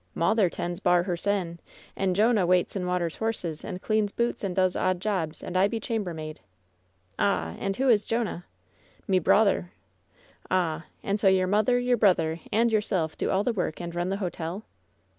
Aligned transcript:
Mawther 0.15 0.49
tends 0.49 0.79
bar 0.79 1.03
hersen, 1.03 1.59
and 1.95 2.15
Jonah 2.15 2.47
waits 2.47 2.75
and 2.75 2.87
waters 2.87 3.17
horses, 3.17 3.63
and 3.63 3.83
cleans 3.83 4.11
boots, 4.11 4.43
and 4.43 4.55
does 4.55 4.75
odd 4.75 4.99
jobs, 4.99 5.43
and 5.43 5.55
I 5.55 5.67
be 5.67 5.79
chambermaid." 5.79 6.39
"Ah! 7.19 7.55
and 7.59 7.75
who 7.75 7.87
is 7.87 8.03
Jonah?" 8.03 8.45
"Me 9.07 9.19
brawther." 9.19 9.69
"Ah! 10.49 10.85
And 11.03 11.19
so 11.19 11.27
your 11.27 11.45
mother, 11.45 11.77
your 11.77 11.97
brother, 11.97 12.39
and 12.51 12.71
your 12.71 12.81
self 12.81 13.15
do 13.15 13.29
all 13.29 13.43
the 13.43 13.53
work 13.53 13.79
and 13.79 13.93
run 13.93 14.09
the 14.09 14.17
hotel 14.17 14.65